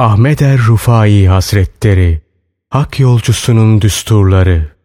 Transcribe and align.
Ahmet 0.00 0.42
er 0.42 0.58
Rufai 0.58 1.28
Hazretleri 1.28 2.20
Hak 2.70 3.00
yolcusunun 3.00 3.80
düsturları. 3.80 4.76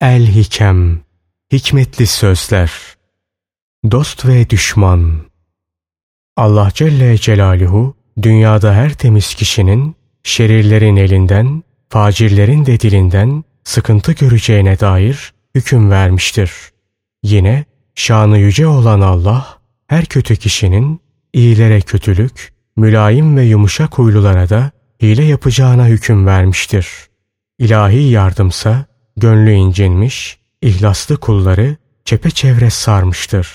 El 0.00 0.26
Hikem 0.26 1.00
Hikmetli 1.52 2.06
sözler. 2.06 2.72
Dost 3.90 4.26
ve 4.26 4.50
düşman. 4.50 5.20
Allah 6.36 6.70
Celle 6.74 7.18
Celaluhu 7.18 7.94
dünyada 8.22 8.74
her 8.74 8.94
temiz 8.94 9.34
kişinin 9.34 9.96
şerirlerin 10.22 10.96
elinden, 10.96 11.62
facirlerin 11.88 12.66
de 12.66 12.80
dilinden 12.80 13.44
sıkıntı 13.64 14.12
göreceğine 14.12 14.80
dair 14.80 15.32
hüküm 15.54 15.90
vermiştir. 15.90 16.52
Yine 17.22 17.64
şanı 17.94 18.38
yüce 18.38 18.66
olan 18.66 19.00
Allah 19.00 19.58
her 19.86 20.04
kötü 20.04 20.36
kişinin 20.36 21.00
iyilere 21.32 21.80
kötülük, 21.80 22.59
mülayim 22.76 23.36
ve 23.36 23.44
yumuşak 23.44 23.98
huylulara 23.98 24.48
da 24.48 24.70
hile 25.02 25.24
yapacağına 25.24 25.86
hüküm 25.86 26.26
vermiştir. 26.26 26.88
İlahi 27.58 28.02
yardımsa 28.02 28.84
gönlü 29.16 29.52
incinmiş, 29.52 30.38
ihlaslı 30.62 31.16
kulları 31.16 31.76
çepeçevre 32.04 32.70
sarmıştır. 32.70 33.48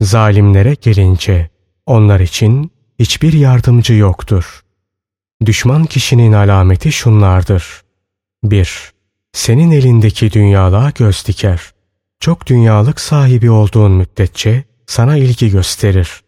Zalimlere 0.00 0.74
gelince 0.74 1.50
onlar 1.86 2.20
için 2.20 2.72
hiçbir 2.98 3.32
yardımcı 3.32 3.94
yoktur. 3.94 4.64
Düşman 5.46 5.84
kişinin 5.84 6.32
alameti 6.32 6.92
şunlardır. 6.92 7.82
1. 8.44 8.92
Senin 9.32 9.70
elindeki 9.70 10.32
dünyalığa 10.32 10.90
göz 10.90 11.26
diker. 11.26 11.60
Çok 12.20 12.46
dünyalık 12.46 13.00
sahibi 13.00 13.50
olduğun 13.50 13.92
müddetçe 13.92 14.64
sana 14.86 15.16
ilgi 15.16 15.50
gösterir. 15.50 16.22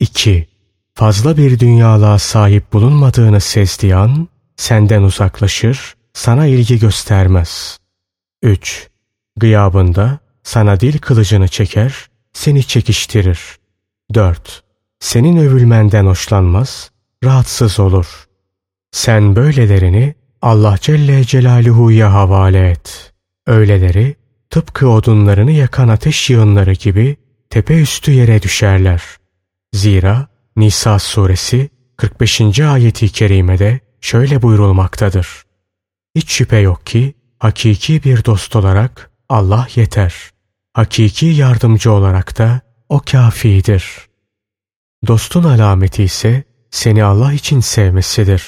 2. 0.00 0.48
Fazla 0.96 1.36
bir 1.36 1.58
dünyalığa 1.58 2.18
sahip 2.18 2.72
bulunmadığını 2.72 3.40
sezdiği 3.40 3.94
senden 4.56 5.02
uzaklaşır, 5.02 5.94
sana 6.12 6.46
ilgi 6.46 6.78
göstermez. 6.78 7.78
3. 8.42 8.88
Gıyabında 9.36 10.18
sana 10.42 10.80
dil 10.80 10.98
kılıcını 10.98 11.48
çeker, 11.48 12.06
seni 12.32 12.64
çekiştirir. 12.64 13.40
4. 14.14 14.62
Senin 15.00 15.36
övülmenden 15.36 16.06
hoşlanmaz, 16.06 16.90
rahatsız 17.24 17.80
olur. 17.80 18.26
Sen 18.90 19.36
böylelerini 19.36 20.14
Allah 20.42 20.78
Celle 20.80 21.24
Celaluhu'ya 21.24 22.12
havale 22.12 22.70
et. 22.70 23.12
Öyleleri 23.46 24.16
tıpkı 24.50 24.88
odunlarını 24.88 25.52
yakan 25.52 25.88
ateş 25.88 26.30
yığınları 26.30 26.72
gibi 26.72 27.16
tepe 27.50 27.80
üstü 27.80 28.10
yere 28.10 28.42
düşerler. 28.42 29.02
Zira 29.72 30.35
Nisa 30.56 30.98
suresi 30.98 31.70
45. 31.96 32.60
ayeti 32.60 33.08
kerimede 33.08 33.80
şöyle 34.00 34.42
buyurulmaktadır. 34.42 35.42
Hiç 36.14 36.30
şüphe 36.30 36.56
yok 36.56 36.86
ki 36.86 37.14
hakiki 37.38 38.04
bir 38.04 38.24
dost 38.24 38.56
olarak 38.56 39.10
Allah 39.28 39.68
yeter. 39.74 40.14
Hakiki 40.72 41.26
yardımcı 41.26 41.92
olarak 41.92 42.38
da 42.38 42.60
o 42.88 43.00
kafidir. 43.00 43.84
Dostun 45.06 45.44
alameti 45.44 46.02
ise 46.02 46.44
seni 46.70 47.04
Allah 47.04 47.32
için 47.32 47.60
sevmesidir. 47.60 48.44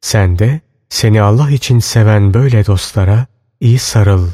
Sen 0.00 0.38
de 0.38 0.60
seni 0.88 1.22
Allah 1.22 1.50
için 1.50 1.78
seven 1.78 2.34
böyle 2.34 2.66
dostlara 2.66 3.26
iyi 3.60 3.78
sarıl. 3.78 4.28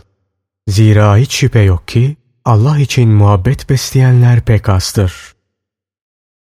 Zira 0.68 1.16
hiç 1.16 1.32
şüphe 1.34 1.60
yok 1.60 1.88
ki 1.88 2.16
Allah 2.44 2.78
için 2.78 3.08
muhabbet 3.08 3.70
besleyenler 3.70 4.40
pek 4.40 4.68
azdır. 4.68 5.33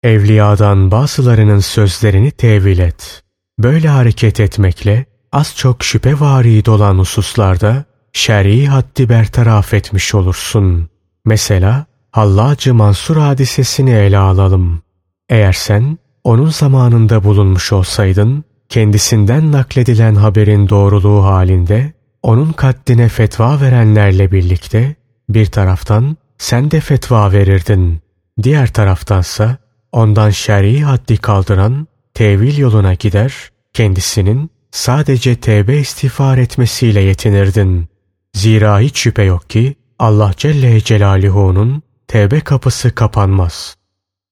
Evliyadan 0.05 0.91
bazılarının 0.91 1.59
sözlerini 1.59 2.31
tevil 2.31 2.79
et. 2.79 3.23
Böyle 3.59 3.89
hareket 3.89 4.41
etmekle 4.41 5.05
az 5.33 5.57
çok 5.57 5.85
şüphevari 5.85 6.65
dolan 6.65 6.99
hususlarda 6.99 7.85
şer'i 8.13 8.67
haddi 8.67 9.09
bertaraf 9.09 9.75
etmiş 9.75 10.15
olursun. 10.15 10.89
Mesela 11.25 11.87
Hallacı 12.11 12.75
Mansur 12.75 13.17
hadisesini 13.17 13.91
ele 13.91 14.19
alalım. 14.19 14.83
Eğer 15.29 15.53
sen 15.53 15.99
onun 16.25 16.49
zamanında 16.49 17.25
bulunmuş 17.25 17.73
olsaydın, 17.73 18.45
kendisinden 18.69 19.53
nakledilen 19.53 20.15
haberin 20.15 20.69
doğruluğu 20.69 21.25
halinde 21.25 21.93
onun 22.23 22.53
kaddine 22.53 23.09
fetva 23.09 23.61
verenlerle 23.61 24.33
birlikte 24.33 24.95
bir 25.29 25.47
taraftan 25.47 26.17
sen 26.39 26.71
de 26.71 26.81
fetva 26.81 27.33
verirdin. 27.33 28.01
Diğer 28.43 28.73
taraftansa 28.73 29.64
ondan 29.95 30.31
şer'i 30.31 30.83
haddi 30.83 31.17
kaldıran 31.17 31.87
tevil 32.15 32.59
yoluna 32.59 32.95
gider, 32.95 33.35
kendisinin 33.73 34.51
sadece 34.71 35.37
tevbe 35.37 35.77
istiğfar 35.77 36.39
etmesiyle 36.39 37.01
yetinirdin. 37.01 37.89
Zira 38.35 38.81
hiç 38.81 38.99
şüphe 38.99 39.23
yok 39.23 39.51
ki 39.51 39.75
Allah 39.99 40.33
Celle 40.37 40.81
Celaluhu'nun 40.81 41.83
tevbe 42.09 42.41
kapısı 42.41 42.95
kapanmaz. 42.95 43.77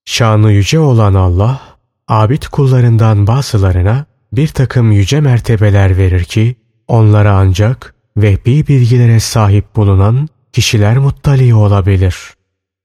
Şanı 0.04 0.52
yüce 0.52 0.78
olan 0.78 1.14
Allah, 1.14 1.60
abid 2.08 2.42
kullarından 2.42 3.26
bazılarına 3.26 4.04
bir 4.32 4.48
takım 4.48 4.92
yüce 4.92 5.20
mertebeler 5.20 5.96
verir 5.96 6.24
ki, 6.24 6.56
onlara 6.88 7.36
ancak 7.36 7.94
vehbi 8.16 8.66
bilgilere 8.66 9.20
sahip 9.20 9.76
bulunan 9.76 10.28
kişiler 10.52 10.98
muttali 10.98 11.54
olabilir. 11.54 12.16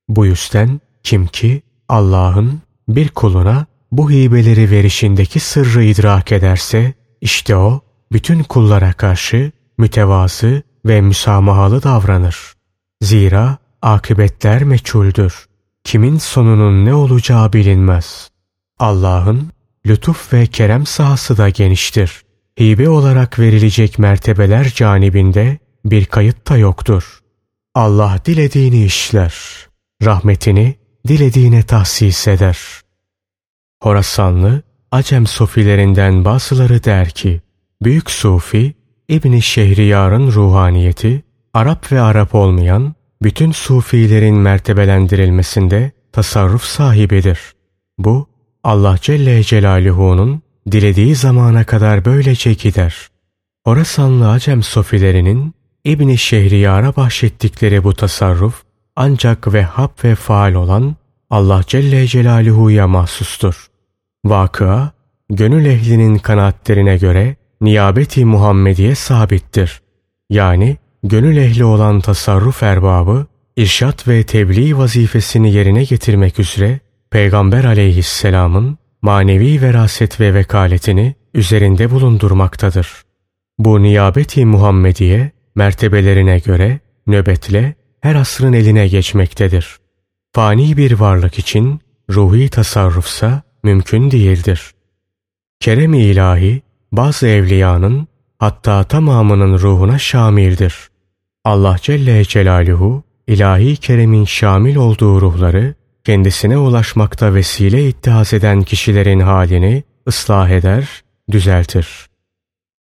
Bu 0.09 0.25
yüzden 0.25 0.81
kim 1.03 1.27
ki 1.27 1.61
Allah'ın 1.89 2.66
bir 2.87 3.09
kuluna 3.09 3.65
bu 3.91 4.11
hibeleri 4.11 4.71
verişindeki 4.71 5.39
sırrı 5.39 5.83
idrak 5.83 6.31
ederse, 6.31 6.93
işte 7.21 7.55
o 7.55 7.81
bütün 8.11 8.43
kullara 8.43 8.93
karşı 8.93 9.51
mütevazı 9.77 10.63
ve 10.85 11.01
müsamahalı 11.01 11.83
davranır. 11.83 12.53
Zira 13.01 13.57
akıbetler 13.81 14.63
meçhuldür. 14.63 15.45
Kimin 15.83 16.17
sonunun 16.17 16.85
ne 16.85 16.93
olacağı 16.93 17.53
bilinmez. 17.53 18.29
Allah'ın 18.79 19.51
lütuf 19.85 20.33
ve 20.33 20.45
kerem 20.45 20.85
sahası 20.85 21.37
da 21.37 21.49
geniştir. 21.49 22.21
Hibe 22.59 22.89
olarak 22.89 23.39
verilecek 23.39 23.99
mertebeler 23.99 24.69
canibinde 24.75 25.57
bir 25.85 26.05
kayıt 26.05 26.49
da 26.49 26.57
yoktur. 26.57 27.19
Allah 27.75 28.19
dilediğini 28.25 28.85
işler. 28.85 29.35
Rahmetini 30.03 30.75
dilediğine 31.07 31.63
tahsis 31.63 32.27
eder. 32.27 32.57
Horasanlı 33.83 34.61
Acem 34.91 35.27
sufilerinden 35.27 36.25
bazıları 36.25 36.83
der 36.83 37.09
ki, 37.09 37.41
Büyük 37.81 38.11
Sufi 38.11 38.73
İbni 39.09 39.41
Şehriyar'ın 39.41 40.31
ruhaniyeti, 40.31 41.23
Arap 41.53 41.91
ve 41.91 42.01
Arap 42.01 42.35
olmayan 42.35 42.95
bütün 43.21 43.51
sufilerin 43.51 44.35
mertebelendirilmesinde 44.35 45.91
tasarruf 46.11 46.63
sahibidir. 46.63 47.39
Bu, 47.97 48.27
Allah 48.63 48.95
Celle 49.01 49.43
Celaluhu'nun 49.43 50.41
dilediği 50.71 51.15
zamana 51.15 51.63
kadar 51.63 52.05
böylece 52.05 52.53
gider. 52.53 53.07
Orasanlı 53.65 54.29
Acem 54.29 54.63
sofilerinin 54.63 55.53
İbni 55.83 56.17
Şehriyar'a 56.17 56.95
bahşettikleri 56.95 57.83
bu 57.83 57.93
tasarruf 57.93 58.63
ancak 58.97 59.53
vehhab 59.53 60.03
ve 60.03 60.15
faal 60.15 60.53
olan 60.53 60.95
Allah 61.29 61.61
Celle 61.67 62.07
Celaluhu'ya 62.07 62.87
mahsustur. 62.87 63.67
Vakıa, 64.25 64.91
gönül 65.29 65.65
ehlinin 65.65 66.17
kanaatlerine 66.17 66.97
göre 66.97 67.35
niyabeti 67.61 68.25
Muhammediye 68.25 68.95
sabittir. 68.95 69.81
Yani 70.29 70.77
gönül 71.03 71.37
ehli 71.37 71.63
olan 71.65 71.99
tasarruf 71.99 72.63
erbabı, 72.63 73.25
irşat 73.57 74.07
ve 74.07 74.23
tebliğ 74.23 74.77
vazifesini 74.77 75.53
yerine 75.53 75.83
getirmek 75.83 76.39
üzere 76.39 76.79
Peygamber 77.09 77.63
aleyhisselamın 77.63 78.77
manevi 79.01 79.61
veraset 79.61 80.19
ve 80.19 80.33
vekaletini 80.33 81.15
üzerinde 81.33 81.91
bulundurmaktadır. 81.91 83.01
Bu 83.59 83.81
niyabeti 83.81 84.45
Muhammediye 84.45 85.31
mertebelerine 85.55 86.39
göre 86.39 86.79
nöbetle 87.07 87.75
her 88.07 88.15
asrın 88.15 88.53
eline 88.53 88.87
geçmektedir. 88.87 89.77
Fani 90.33 90.77
bir 90.77 90.91
varlık 90.91 91.39
için 91.39 91.81
ruhi 92.09 92.49
tasarrufsa 92.49 93.41
mümkün 93.63 94.11
değildir. 94.11 94.71
Kerem-i 95.59 96.01
ilahi 96.01 96.61
bazı 96.91 97.27
evliyanın 97.27 98.07
hatta 98.39 98.83
tamamının 98.83 99.59
ruhuna 99.59 99.99
şamildir. 99.99 100.89
Allah 101.45 101.75
Celle 101.81 102.25
Celaluhu 102.25 103.03
ilahi 103.27 103.77
keremin 103.77 104.25
şamil 104.25 104.75
olduğu 104.75 105.21
ruhları 105.21 105.75
kendisine 106.03 106.57
ulaşmakta 106.57 107.33
vesile 107.33 107.89
ittihaz 107.89 108.33
eden 108.33 108.61
kişilerin 108.61 109.19
halini 109.19 109.83
ıslah 110.07 110.49
eder, 110.49 111.03
düzeltir. 111.31 111.87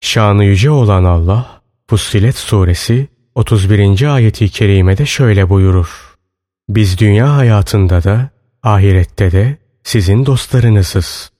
Şanı 0.00 0.44
yüce 0.44 0.70
olan 0.70 1.04
Allah, 1.04 1.62
Fussilet 1.90 2.36
suresi 2.36 3.08
31. 3.36 4.14
ayeti 4.14 4.48
kerimede 4.48 5.06
şöyle 5.06 5.48
buyurur. 5.48 6.16
Biz 6.68 6.98
dünya 6.98 7.36
hayatında 7.36 8.04
da, 8.04 8.30
ahirette 8.62 9.32
de 9.32 9.56
sizin 9.84 10.26
dostlarınızız. 10.26 11.30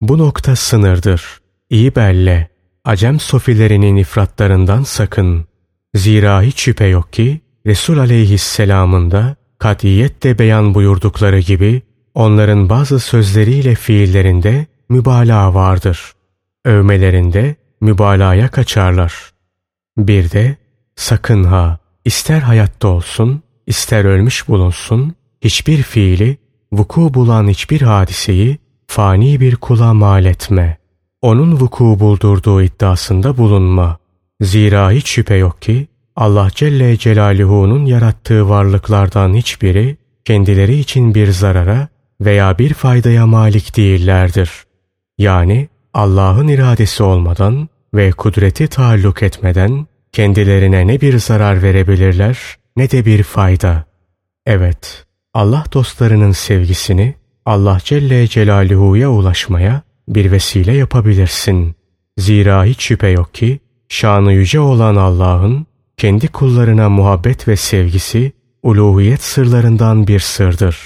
Bu 0.00 0.18
nokta 0.18 0.56
sınırdır. 0.56 1.40
İyi 1.70 1.94
belle. 1.96 2.48
Acem 2.84 3.20
sofilerinin 3.20 3.96
ifratlarından 3.96 4.82
sakın. 4.82 5.46
Zira 5.94 6.42
hiç 6.42 6.60
şüphe 6.60 6.86
yok 6.86 7.12
ki 7.12 7.40
Resul 7.66 7.98
aleyhisselamın 7.98 9.10
da 9.10 9.36
katiyetle 9.58 10.38
beyan 10.38 10.74
buyurdukları 10.74 11.38
gibi 11.38 11.82
onların 12.14 12.68
bazı 12.68 13.00
sözleriyle 13.00 13.74
fiillerinde 13.74 14.66
mübalağa 14.88 15.54
vardır. 15.54 16.12
Övmelerinde 16.64 17.56
mübalağaya 17.80 18.48
kaçarlar. 18.48 19.32
Bir 19.98 20.30
de 20.30 20.56
sakın 20.98 21.44
ha 21.44 21.78
ister 22.04 22.40
hayatta 22.40 22.88
olsun 22.88 23.42
ister 23.66 24.04
ölmüş 24.04 24.48
bulunsun 24.48 25.14
hiçbir 25.40 25.82
fiili 25.82 26.36
vuku 26.72 27.14
bulan 27.14 27.48
hiçbir 27.48 27.82
hadiseyi 27.82 28.58
fani 28.86 29.40
bir 29.40 29.56
kula 29.56 29.94
mal 29.94 30.24
etme. 30.24 30.78
Onun 31.22 31.60
vuku 31.60 32.00
buldurduğu 32.00 32.62
iddiasında 32.62 33.38
bulunma. 33.38 33.98
Zira 34.40 34.90
hiç 34.90 35.08
şüphe 35.08 35.34
yok 35.34 35.62
ki 35.62 35.88
Allah 36.16 36.48
Celle 36.54 36.96
Celaluhu'nun 36.96 37.84
yarattığı 37.84 38.48
varlıklardan 38.48 39.34
hiçbiri 39.34 39.96
kendileri 40.24 40.78
için 40.78 41.14
bir 41.14 41.32
zarara 41.32 41.88
veya 42.20 42.58
bir 42.58 42.74
faydaya 42.74 43.26
malik 43.26 43.76
değillerdir. 43.76 44.50
Yani 45.18 45.68
Allah'ın 45.94 46.48
iradesi 46.48 47.02
olmadan 47.02 47.68
ve 47.94 48.10
kudreti 48.10 48.68
taalluk 48.68 49.22
etmeden 49.22 49.86
kendilerine 50.18 50.86
ne 50.86 51.00
bir 51.00 51.18
zarar 51.18 51.62
verebilirler 51.62 52.38
ne 52.76 52.90
de 52.90 53.04
bir 53.04 53.22
fayda. 53.22 53.84
Evet, 54.46 55.06
Allah 55.34 55.64
dostlarının 55.72 56.32
sevgisini 56.32 57.14
Allah 57.46 57.78
Celle 57.84 58.26
Celaluhu'ya 58.28 59.10
ulaşmaya 59.10 59.82
bir 60.08 60.32
vesile 60.32 60.72
yapabilirsin. 60.72 61.74
Zira 62.16 62.64
hiç 62.64 62.82
şüphe 62.82 63.08
yok 63.08 63.34
ki 63.34 63.60
şanı 63.88 64.32
yüce 64.32 64.60
olan 64.60 64.96
Allah'ın 64.96 65.66
kendi 65.96 66.28
kullarına 66.28 66.88
muhabbet 66.88 67.48
ve 67.48 67.56
sevgisi 67.56 68.32
uluhiyet 68.62 69.22
sırlarından 69.22 70.06
bir 70.06 70.20
sırdır. 70.20 70.78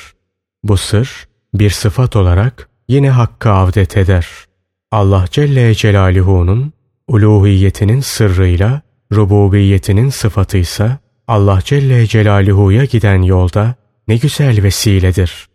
Bu 0.64 0.76
sır 0.76 1.29
bir 1.55 1.70
sıfat 1.70 2.17
olarak 2.17 2.69
yine 2.88 3.11
hakkı 3.11 3.50
avdet 3.50 3.96
eder. 3.96 4.26
Allah 4.90 5.25
Celle 5.31 5.75
Celaluhu'nun 5.75 6.73
uluhiyetinin 7.08 8.00
sırrıyla 8.00 8.82
rububiyetinin 9.12 10.09
sıfatıysa 10.09 10.99
Allah 11.29 11.61
Celle 11.64 12.06
Celaluhu'ya 12.06 12.85
giden 12.85 13.23
yolda 13.23 13.75
ne 14.09 14.17
güzel 14.17 14.62
vesiledir. 14.62 15.49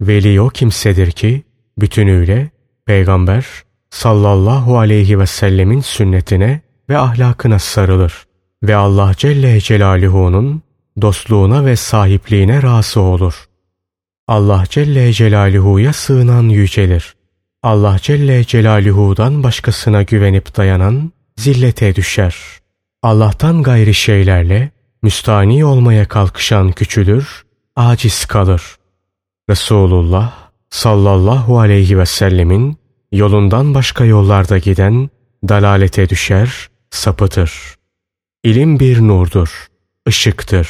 Veli 0.00 0.40
o 0.40 0.48
kimsedir 0.48 1.10
ki 1.10 1.42
bütünüyle 1.78 2.50
Peygamber 2.86 3.46
sallallahu 3.90 4.78
aleyhi 4.78 5.18
ve 5.18 5.26
sellemin 5.26 5.80
sünnetine 5.80 6.60
ve 6.90 6.98
ahlakına 6.98 7.58
sarılır 7.58 8.26
ve 8.62 8.76
Allah 8.76 9.12
Celle 9.16 9.60
Celaluhu'nun 9.60 10.62
dostluğuna 11.02 11.66
ve 11.66 11.76
sahipliğine 11.76 12.62
razı 12.62 13.00
olur. 13.00 13.48
Allah 14.28 14.64
Celle 14.70 15.12
Celaluhu'ya 15.12 15.92
sığınan 15.92 16.48
yücelir. 16.48 17.14
Allah 17.62 17.96
Celle 18.02 18.44
Celaluhu'dan 18.44 19.42
başkasına 19.42 20.02
güvenip 20.02 20.56
dayanan 20.56 21.12
zillete 21.36 21.94
düşer. 21.94 22.36
Allah'tan 23.02 23.62
gayri 23.62 23.94
şeylerle 23.94 24.70
müstani 25.02 25.64
olmaya 25.64 26.08
kalkışan 26.08 26.72
küçülür, 26.72 27.44
aciz 27.76 28.26
kalır. 28.26 28.62
Resulullah 29.50 30.50
sallallahu 30.70 31.58
aleyhi 31.58 31.98
ve 31.98 32.06
sellemin 32.06 32.76
yolundan 33.12 33.74
başka 33.74 34.04
yollarda 34.04 34.58
giden 34.58 35.10
dalalete 35.48 36.08
düşer, 36.08 36.68
sapıtır. 36.90 37.52
İlim 38.44 38.80
bir 38.80 39.00
nurdur, 39.00 39.66
ışıktır. 40.08 40.68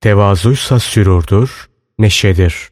Tevazuysa 0.00 0.78
sürurdur, 0.78 1.68
neşedir. 1.98 2.68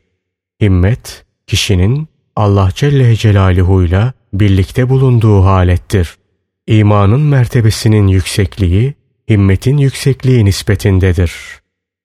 Himmet, 0.60 1.24
kişinin 1.46 2.08
Allah 2.36 2.70
Celle 2.74 3.16
Celaluhu'yla 3.16 4.12
birlikte 4.32 4.88
bulunduğu 4.88 5.44
halettir. 5.44 6.16
İmanın 6.66 7.20
mertebesinin 7.20 8.06
yüksekliği, 8.06 8.94
himmetin 9.30 9.76
yüksekliği 9.76 10.44
nispetindedir. 10.44 11.32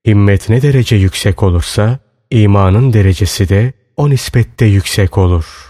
Himmet 0.08 0.50
ne 0.50 0.62
derece 0.62 0.96
yüksek 0.96 1.44
olursa, 1.44 2.00
imanın 2.32 2.94
derecesi 2.94 3.50
de 3.50 3.74
o 3.98 4.10
nispette 4.10 4.66
yüksek 4.66 5.18
olur.'' 5.18 5.69